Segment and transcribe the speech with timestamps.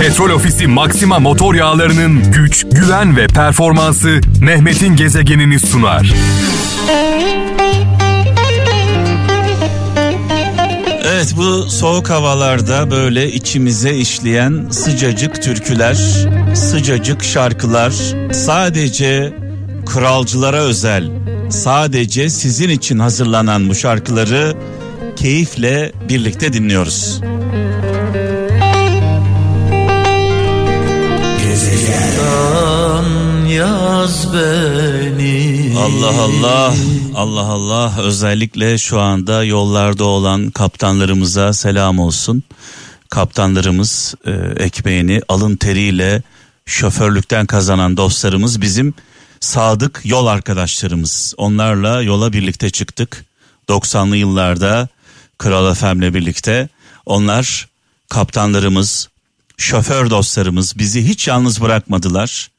[0.00, 6.14] Petrol Ofisi Maxima motor yağlarının güç, güven ve performansı Mehmet'in gezegenini sunar.
[11.04, 17.92] Evet bu soğuk havalarda böyle içimize işleyen sıcacık türküler, sıcacık şarkılar
[18.32, 19.32] sadece
[19.86, 21.10] kralcılara özel,
[21.50, 24.54] sadece sizin için hazırlanan bu şarkıları
[25.16, 27.20] keyifle birlikte dinliyoruz.
[36.06, 36.74] Allah Allah
[37.14, 42.42] Allah Allah özellikle şu anda yollarda olan kaptanlarımıza selam olsun.
[43.10, 44.30] Kaptanlarımız e,
[44.64, 46.22] ekmeğini alın teriyle
[46.66, 48.94] şoförlükten kazanan dostlarımız bizim
[49.40, 51.34] sadık yol arkadaşlarımız.
[51.36, 53.24] Onlarla yola birlikte çıktık.
[53.68, 54.88] 90'lı yıllarda
[55.38, 56.68] Kral FM'le birlikte
[57.06, 57.68] onlar
[58.08, 59.08] kaptanlarımız,
[59.56, 62.50] şoför dostlarımız bizi hiç yalnız bırakmadılar.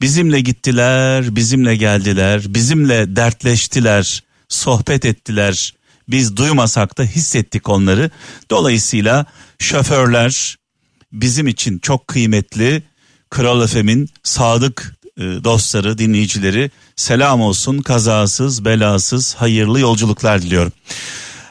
[0.00, 5.74] Bizimle gittiler, bizimle geldiler, bizimle dertleştiler, sohbet ettiler.
[6.08, 8.10] Biz duymasak da hissettik onları.
[8.50, 9.26] Dolayısıyla
[9.58, 10.56] şoförler
[11.12, 12.82] bizim için çok kıymetli.
[13.30, 17.78] Kral FM'in sadık e, dostları, dinleyicileri selam olsun.
[17.78, 20.72] Kazasız, belasız, hayırlı yolculuklar diliyorum.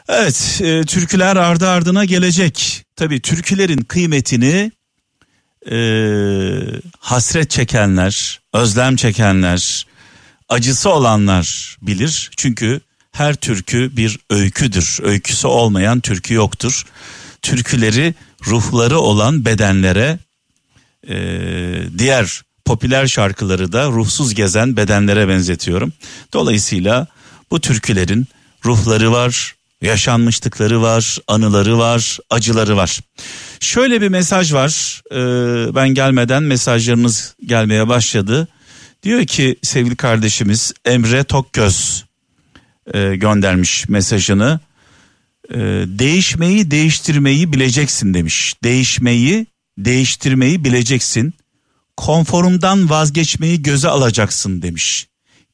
[0.09, 2.84] Evet, e, türküler ardı ardına gelecek.
[2.96, 4.72] Tabii türkülerin kıymetini
[5.72, 5.78] e,
[7.00, 9.86] hasret çekenler, özlem çekenler,
[10.50, 12.32] acısı olanlar bilir.
[12.38, 15.00] Çünkü her türkü bir öyküdür.
[15.04, 16.86] Öyküsü olmayan türkü yoktur.
[17.42, 18.14] Türküleri
[18.48, 20.20] ruhları olan bedenlere,
[21.10, 21.18] e,
[21.98, 25.94] diğer popüler şarkıları da ruhsuz gezen bedenlere benzetiyorum.
[26.34, 27.08] Dolayısıyla
[27.52, 28.28] bu türkülerin
[28.66, 33.00] ruhları var, yaşanmışlıkları var, anıları var, acıları var.
[33.59, 35.02] Şöyle bir mesaj var.
[35.11, 38.47] Ee, ben gelmeden mesajlarımız gelmeye başladı.
[39.03, 42.06] Diyor ki sevgili kardeşimiz Emre Tokgöz
[42.94, 44.59] e, göndermiş mesajını.
[45.50, 48.56] E, değişmeyi değiştirmeyi bileceksin demiş.
[48.63, 49.47] Değişmeyi
[49.78, 51.34] değiştirmeyi bileceksin.
[51.97, 55.07] Konforundan vazgeçmeyi göze alacaksın demiş.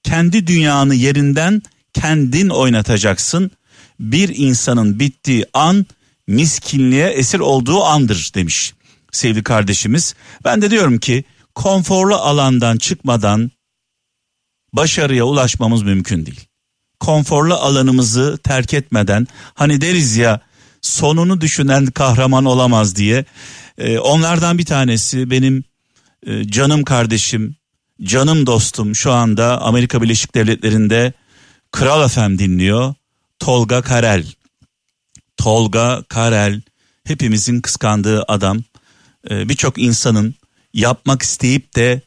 [0.03, 1.61] Kendi dünyanı yerinden
[1.93, 3.51] kendin oynatacaksın.
[3.99, 5.85] Bir insanın bittiği an
[6.27, 8.73] miskinliğe esir olduğu andır demiş
[9.11, 10.15] sevgili kardeşimiz.
[10.45, 11.23] Ben de diyorum ki
[11.55, 13.51] konforlu alandan çıkmadan
[14.73, 16.47] başarıya ulaşmamız mümkün değil.
[16.99, 20.41] Konforlu alanımızı terk etmeden hani deriz ya
[20.81, 23.25] sonunu düşünen kahraman olamaz diye
[23.77, 25.63] e, onlardan bir tanesi benim
[26.27, 27.55] e, canım kardeşim,
[28.03, 31.13] canım dostum şu anda Amerika Birleşik Devletleri'nde
[31.71, 32.93] Kral FM dinliyor.
[33.39, 34.25] Tolga Karel.
[35.41, 36.61] Tolga Karel
[37.07, 38.63] hepimizin kıskandığı adam.
[39.29, 40.35] Ee, Birçok insanın
[40.73, 42.01] yapmak isteyip de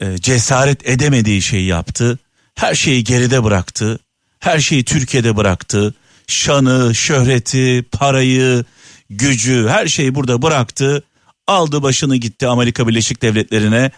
[0.00, 2.18] e, cesaret edemediği şeyi yaptı.
[2.54, 3.98] Her şeyi geride bıraktı.
[4.40, 5.94] Her şeyi Türkiye'de bıraktı.
[6.26, 8.64] Şanı, şöhreti, parayı,
[9.10, 11.02] gücü her şeyi burada bıraktı.
[11.46, 13.90] Aldı başını gitti Amerika Birleşik Devletleri'ne.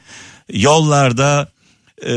[0.53, 1.49] Yollarda
[2.03, 2.13] e,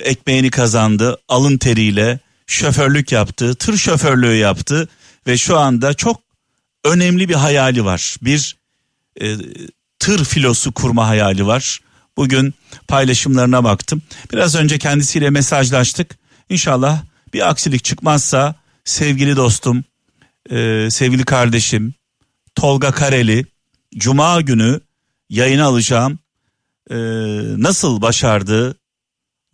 [0.00, 4.88] ekmeğini kazandı alın teriyle şoförlük yaptı, tır şoförlüğü yaptı
[5.26, 6.22] ve şu anda çok
[6.84, 8.16] önemli bir hayali var.
[8.22, 8.56] Bir
[9.20, 9.36] e,
[9.98, 11.80] tır filosu kurma hayali var.
[12.16, 12.54] Bugün
[12.88, 14.02] paylaşımlarına baktım.
[14.32, 16.18] Biraz önce kendisiyle mesajlaştık.
[16.48, 17.02] İnşallah
[17.34, 18.54] bir aksilik çıkmazsa
[18.84, 19.84] sevgili dostum,
[20.50, 21.94] e, sevgili kardeşim
[22.54, 23.46] Tolga Kareli
[23.96, 24.80] Cuma günü
[25.30, 26.18] yayına alacağım.
[26.90, 26.96] E,
[27.62, 28.76] nasıl başardı,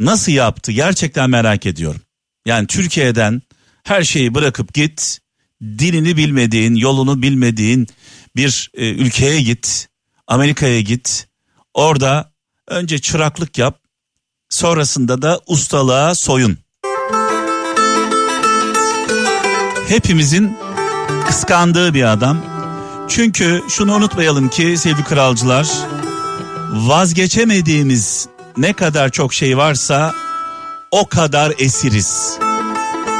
[0.00, 2.00] nasıl yaptı gerçekten merak ediyorum.
[2.46, 3.42] Yani Türkiye'den
[3.84, 5.18] her şeyi bırakıp git,
[5.62, 7.88] dilini bilmediğin, yolunu bilmediğin
[8.36, 9.88] bir e, ülkeye git,
[10.26, 11.28] Amerika'ya git.
[11.74, 12.32] Orada
[12.68, 13.78] önce çıraklık yap,
[14.48, 16.58] sonrasında da ustalığa soyun.
[19.88, 20.56] Hepimizin
[21.26, 22.44] kıskandığı bir adam.
[23.08, 25.68] Çünkü şunu unutmayalım ki sevgili kralcılar,
[26.72, 30.14] vazgeçemediğimiz ne kadar çok şey varsa
[30.90, 32.38] o kadar esiriz.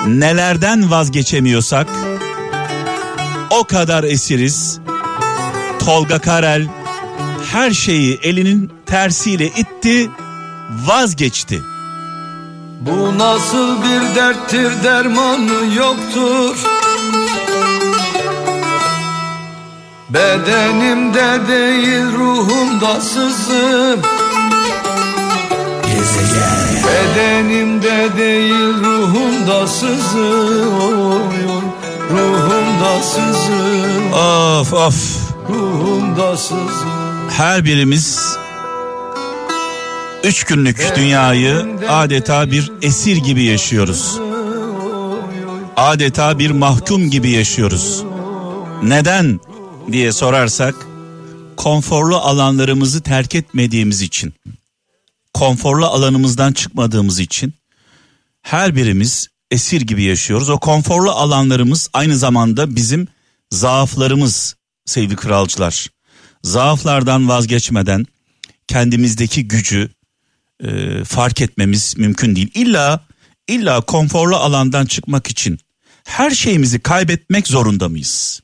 [0.07, 1.89] Nelerden vazgeçemiyorsak
[3.61, 4.81] o kadar esiriz.
[5.79, 6.69] Tolga Karel
[7.53, 10.11] her şeyi elinin tersiyle itti,
[10.87, 11.63] vazgeçti.
[12.81, 16.57] Bu nasıl bir derttir dermanı yoktur.
[20.11, 24.01] Bedenimde değil ruhumda sızım.
[26.87, 30.75] Bedenimde değil ruhumda sızım.
[30.81, 31.82] Oy, oy,
[32.83, 38.37] Ruhumda sızım Of of ruhumda sızım Her birimiz
[40.25, 44.19] üç günlük dünyayı adeta bir esir gibi yaşıyoruz.
[45.77, 48.05] Adeta bir mahkum gibi yaşıyoruz.
[48.83, 49.41] Neden
[49.93, 50.75] diye sorarsak
[51.57, 54.35] konforlu alanlarımızı terk etmediğimiz için,
[55.35, 57.55] konforlu alanımızdan çıkmadığımız için
[58.43, 60.51] her birimiz esir gibi yaşıyoruz.
[60.51, 63.09] O konforlu alanlarımız aynı zamanda bizim
[63.51, 64.57] zaaflarımız
[64.87, 65.87] sevgili kralcılar.
[66.43, 68.07] Zaaflardan vazgeçmeden
[68.69, 69.91] kendimizdeki gücü
[70.65, 72.51] e, fark etmemiz mümkün değil.
[72.55, 73.05] İlla
[73.49, 75.59] illa konforlu alandan çıkmak için
[76.05, 78.41] her şeyimizi kaybetmek zorunda mıyız?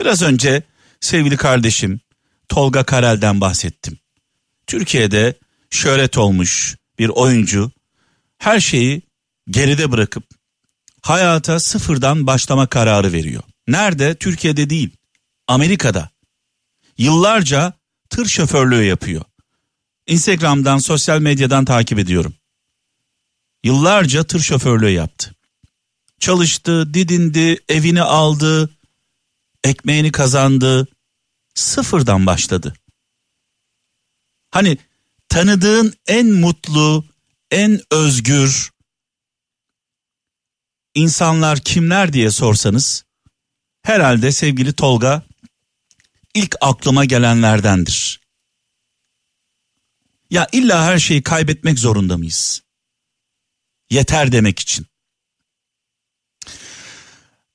[0.00, 0.62] Biraz önce
[1.00, 2.00] sevgili kardeşim
[2.48, 3.98] Tolga Karel'den bahsettim.
[4.66, 5.34] Türkiye'de
[5.70, 7.70] şöhret olmuş bir oyuncu
[8.38, 9.02] her şeyi
[9.48, 10.24] geride bırakıp
[11.02, 13.42] hayata sıfırdan başlama kararı veriyor.
[13.68, 14.14] Nerede?
[14.14, 14.90] Türkiye'de değil.
[15.48, 16.10] Amerika'da.
[16.98, 17.72] Yıllarca
[18.10, 19.24] tır şoförlüğü yapıyor.
[20.06, 22.34] Instagram'dan, sosyal medyadan takip ediyorum.
[23.64, 25.34] Yıllarca tır şoförlüğü yaptı.
[26.20, 28.70] Çalıştı, didindi, evini aldı,
[29.64, 30.88] ekmeğini kazandı.
[31.54, 32.74] Sıfırdan başladı.
[34.50, 34.78] Hani
[35.28, 37.04] tanıdığın en mutlu,
[37.50, 38.70] en özgür
[40.94, 43.04] insanlar kimler diye sorsanız
[43.82, 45.22] herhalde sevgili Tolga
[46.34, 48.20] ilk aklıma gelenlerdendir.
[50.30, 52.62] Ya illa her şeyi kaybetmek zorunda mıyız?
[53.90, 54.86] Yeter demek için.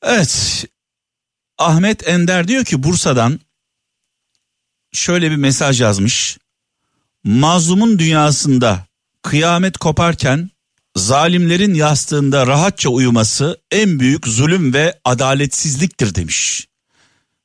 [0.02, 0.66] Evet.
[1.58, 3.40] Ahmet Ender diyor ki Bursa'dan
[4.94, 6.38] şöyle bir mesaj yazmış.
[7.24, 8.88] Mazlumun dünyasında
[9.22, 10.50] kıyamet koparken
[10.96, 16.68] zalimlerin yastığında rahatça uyuması en büyük zulüm ve adaletsizliktir demiş.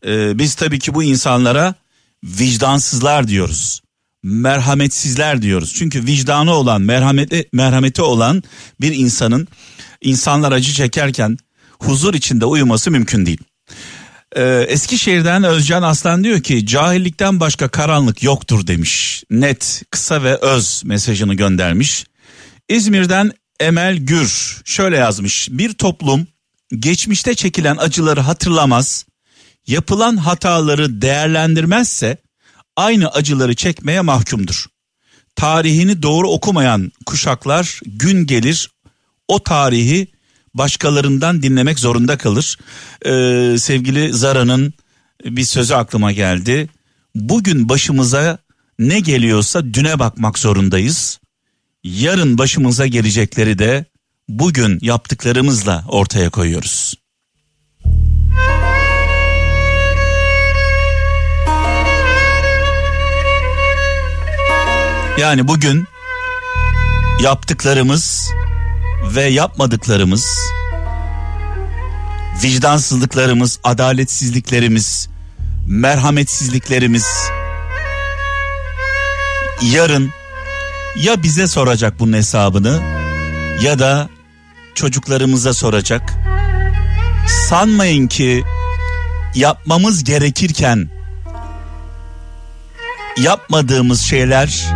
[0.07, 1.75] Ee, biz tabii ki bu insanlara
[2.25, 3.83] vicdansızlar diyoruz.
[4.23, 5.75] Merhametsizler diyoruz.
[5.75, 8.43] Çünkü vicdanı olan, merhameti, merhameti olan
[8.81, 9.49] bir insanın
[10.01, 11.39] insanlar acı çekerken
[11.79, 13.41] huzur içinde uyuması mümkün değil.
[14.37, 19.25] Ee, Eskişehir'den Özcan Aslan diyor ki cahillikten başka karanlık yoktur demiş.
[19.31, 22.07] Net, kısa ve öz mesajını göndermiş.
[22.69, 25.49] İzmir'den Emel Gür şöyle yazmış.
[25.51, 26.27] Bir toplum
[26.79, 29.07] geçmişte çekilen acıları hatırlamaz,
[29.67, 32.17] yapılan hataları değerlendirmezse
[32.77, 34.67] aynı acıları çekmeye mahkumdur.
[35.37, 38.71] Tarihini doğru okumayan kuşaklar gün gelir
[39.29, 40.07] o tarihi
[40.55, 42.59] başkalarından dinlemek zorunda kalır.
[43.07, 44.75] Ee, sevgili Zara'nın
[45.25, 46.69] bir sözü aklıma geldi.
[47.15, 48.39] Bugün başımıza
[48.79, 51.20] ne geliyorsa düne bakmak zorundayız.
[51.85, 53.85] Yarın başımıza gelecekleri de
[54.29, 56.95] bugün yaptıklarımızla ortaya koyuyoruz.
[65.19, 65.87] Yani bugün
[67.23, 68.31] yaptıklarımız
[69.15, 70.27] ve yapmadıklarımız,
[72.43, 75.09] vicdansızlıklarımız, adaletsizliklerimiz,
[75.67, 77.07] merhametsizliklerimiz
[79.63, 80.11] yarın
[80.97, 82.81] ya bize soracak bunun hesabını
[83.63, 84.09] ya da
[84.75, 86.13] çocuklarımıza soracak.
[87.49, 88.45] Sanmayın ki
[89.35, 90.89] yapmamız gerekirken
[93.17, 94.67] yapmadığımız şeyler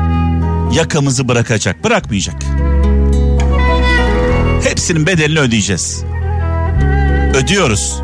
[0.73, 2.43] yakamızı bırakacak, bırakmayacak.
[4.65, 6.05] Hepsinin bedelini ödeyeceğiz.
[7.35, 8.01] Ödüyoruz.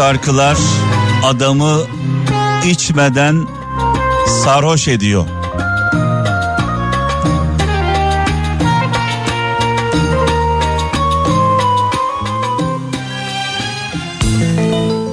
[0.00, 0.56] Şarkılar
[1.24, 1.80] adamı
[2.66, 3.46] içmeden
[4.44, 5.26] sarhoş ediyor.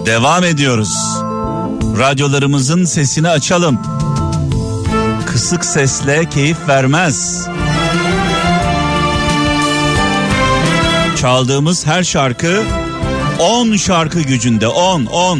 [0.05, 0.93] Devam ediyoruz.
[1.99, 3.79] Radyolarımızın sesini açalım.
[5.25, 7.47] Kısık sesle keyif vermez.
[11.15, 12.63] Çaldığımız her şarkı
[13.39, 15.39] 10 şarkı gücünde 10 10.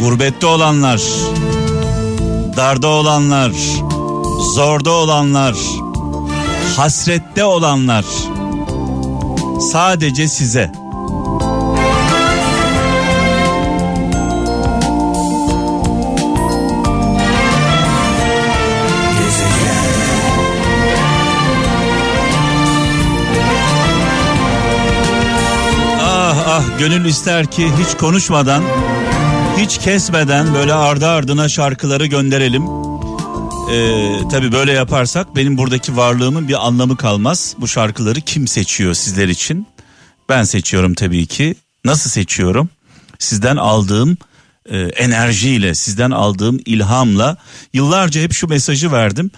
[0.00, 1.00] Gurbette olanlar,
[2.56, 3.52] darda olanlar,
[4.54, 5.54] zorda olanlar,
[6.76, 8.04] hasrette olanlar
[9.72, 10.79] sadece size
[26.78, 28.62] gönül ister ki hiç konuşmadan,
[29.56, 32.62] hiç kesmeden böyle ardı ardına şarkıları gönderelim.
[33.72, 37.54] Ee, tabii böyle yaparsak benim buradaki varlığımın bir anlamı kalmaz.
[37.58, 39.66] Bu şarkıları kim seçiyor sizler için?
[40.28, 41.54] Ben seçiyorum tabii ki.
[41.84, 42.68] Nasıl seçiyorum?
[43.18, 44.16] Sizden aldığım
[44.70, 47.36] e, enerjiyle, sizden aldığım ilhamla
[47.72, 49.30] yıllarca hep şu mesajı verdim.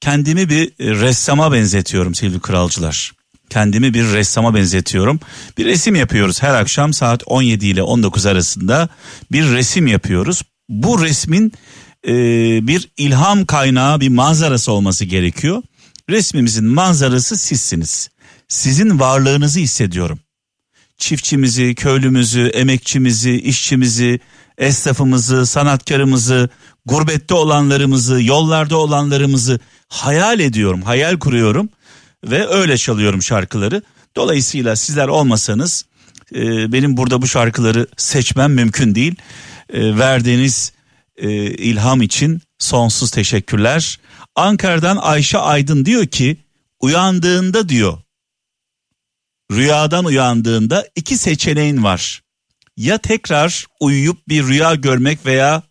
[0.00, 3.12] Kendimi bir e, ressama benzetiyorum sevgili kralcılar.
[3.50, 5.20] Kendimi bir ressama benzetiyorum.
[5.58, 8.88] Bir resim yapıyoruz her akşam saat 17 ile 19 arasında
[9.32, 10.42] bir resim yapıyoruz.
[10.68, 11.52] Bu resmin
[12.06, 12.12] e,
[12.66, 15.62] bir ilham kaynağı bir manzarası olması gerekiyor.
[16.10, 18.10] Resmimizin manzarası sizsiniz.
[18.48, 20.18] Sizin varlığınızı hissediyorum.
[20.98, 24.20] Çiftçimizi, köylümüzü, emekçimizi, işçimizi,
[24.58, 26.48] esnafımızı, sanatkarımızı,
[26.86, 31.68] gurbette olanlarımızı, yollarda olanlarımızı hayal ediyorum, hayal kuruyorum
[32.24, 33.82] ve öyle çalıyorum şarkıları.
[34.16, 35.84] Dolayısıyla sizler olmasanız
[36.34, 39.14] e, benim burada bu şarkıları seçmem mümkün değil.
[39.72, 40.72] E, verdiğiniz
[41.16, 44.00] e, ilham için sonsuz teşekkürler.
[44.36, 46.36] Ankara'dan Ayşe Aydın diyor ki
[46.80, 47.98] uyandığında diyor
[49.52, 52.22] rüyadan uyandığında iki seçeneğin var.
[52.76, 55.62] Ya tekrar uyuyup bir rüya görmek veya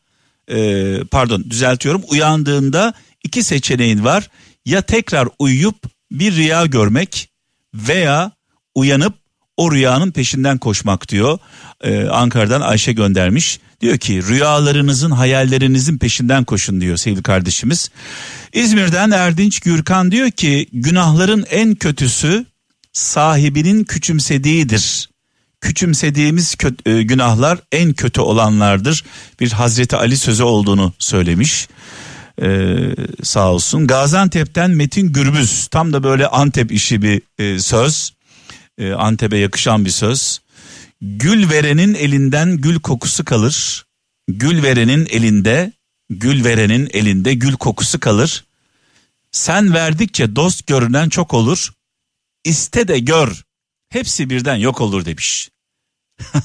[0.52, 4.30] e, pardon düzeltiyorum uyandığında iki seçeneğin var.
[4.66, 5.76] Ya tekrar uyuyup
[6.12, 7.30] bir rüya görmek
[7.74, 8.32] veya
[8.76, 9.14] uyanıp
[9.58, 11.40] o rüyanın peşinden koşmak diyor.
[11.84, 13.60] Ee, Ankara'dan Ayşe göndermiş.
[13.82, 17.90] Diyor ki rüyalarınızın hayallerinizin peşinden koşun diyor sevgili kardeşimiz.
[18.54, 22.46] İzmir'den Erdinç Gürkan diyor ki günahların en kötüsü
[22.94, 25.10] sahibinin küçümsediğidir.
[25.62, 29.04] Küçümsediğimiz kötü, e, günahlar en kötü olanlardır.
[29.40, 31.68] Bir Hazreti Ali sözü olduğunu söylemiş.
[32.42, 33.88] Ee, sağ olsun.
[33.88, 38.14] Gaziantep'ten Metin Gürbüz tam da böyle Antep işi bir e, söz.
[38.78, 40.42] E, Antep'e yakışan bir söz.
[41.02, 43.86] Gül verenin elinden gül kokusu kalır.
[44.28, 45.72] Gül verenin elinde,
[46.10, 48.46] gül verenin elinde gül kokusu kalır.
[49.32, 51.72] Sen verdikçe dost görünen çok olur.
[52.44, 53.44] İste de gör.
[53.90, 55.50] Hepsi birden yok olur demiş.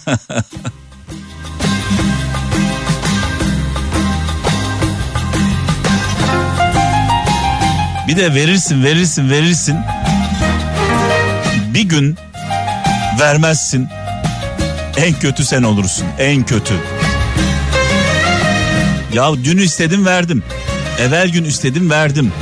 [8.09, 9.77] bir de verirsin, verirsin, verirsin.
[11.75, 12.17] Bir gün
[13.21, 13.89] vermezsin.
[14.97, 16.07] En kötü sen olursun.
[16.19, 16.75] En kötü.
[19.13, 20.43] Ya dün istedim verdim.
[20.99, 22.33] Evvel gün istedim verdim.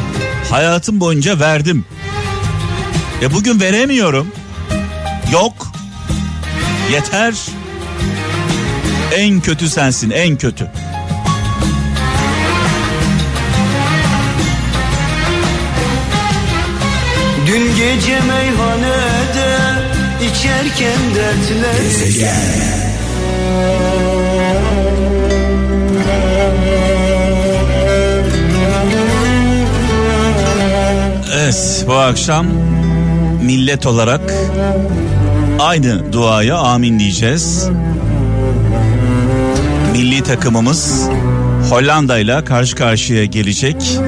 [0.50, 1.84] Hayatım boyunca verdim.
[3.22, 4.28] E bugün veremiyorum.
[5.32, 5.72] Yok.
[6.92, 7.34] Yeter.
[9.16, 10.70] En kötü sensin, en kötü.
[17.52, 19.58] Dün gece meyhanede
[20.30, 22.28] içerken dertleri
[31.34, 32.46] Evet bu akşam
[33.42, 34.34] millet olarak
[35.60, 37.68] aynı duaya amin diyeceğiz.
[39.92, 41.08] Milli takımımız
[41.70, 43.98] Hollanda ile karşı karşıya gelecek.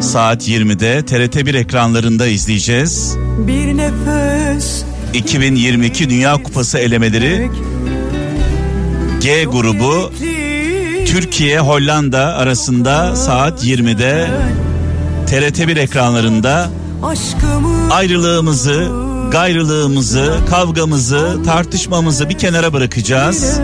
[0.00, 3.16] Saat 20'de TRT1 ekranlarında izleyeceğiz.
[3.38, 7.50] Bir nefes 2022 Dünya Kupası elemeleri
[9.20, 10.12] G grubu
[11.06, 14.30] Türkiye Hollanda arasında saat 20'de
[15.26, 16.70] TRT1 ekranlarında
[17.02, 18.88] aşkımı ayrılığımızı,
[19.32, 23.60] gayrılığımızı, kavgamızı, tartışmamızı bir kenara bırakacağız.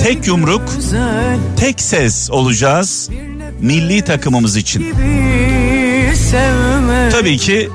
[0.00, 0.62] Tek yumruk,
[1.56, 3.10] tek ses olacağız
[3.60, 4.94] milli takımımız için.
[7.12, 7.68] Tabii ki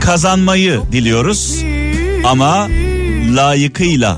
[0.00, 1.64] kazanmayı diliyoruz
[2.24, 2.68] ama
[3.34, 4.16] layıkıyla,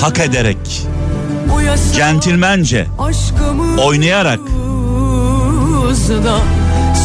[0.00, 0.86] hak ederek,
[1.94, 2.86] centilmence,
[3.78, 4.40] oynayarak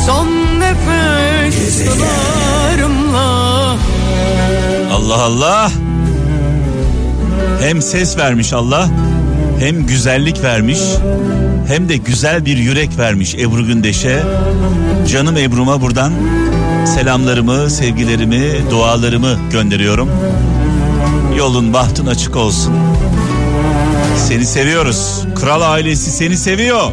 [0.06, 0.46] son
[4.92, 5.72] Allah Allah.
[7.62, 8.90] Hem ses vermiş Allah
[9.60, 10.80] hem güzellik vermiş
[11.67, 14.24] hem de güzel bir yürek vermiş Ebru Gündeş'e.
[15.12, 16.13] Canım Ebru'ma buradan
[16.86, 20.10] selamlarımı, sevgilerimi, dualarımı gönderiyorum.
[21.38, 22.74] Yolun bahtın açık olsun.
[24.27, 25.22] Seni seviyoruz.
[25.36, 26.91] Kral ailesi seni seviyor.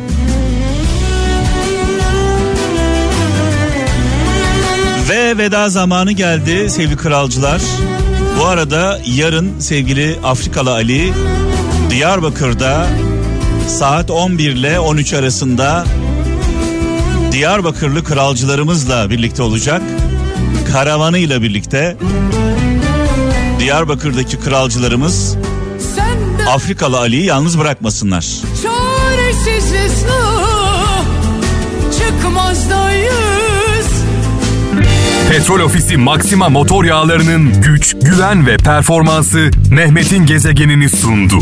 [5.09, 7.61] Ve veda zamanı geldi sevgili kralcılar.
[8.41, 11.13] Bu arada yarın sevgili Afrikalı Ali
[11.91, 12.87] Diyarbakır'da
[13.69, 15.85] saat 11 ile 13 arasında
[17.33, 19.83] Diyarbakırlı kralcılarımızla birlikte olacak.
[20.73, 21.97] Karavanıyla birlikte
[23.61, 25.37] Diyarbakır'daki kralcılarımız
[26.49, 28.27] Afrikalı Ali'yi yalnız bırakmasınlar.
[35.31, 41.39] Petrol Ofisi Maxima motor yağlarının güç, güven ve performansı Mehmet'in gezegenini sundu.